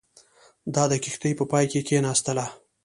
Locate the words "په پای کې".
1.39-1.79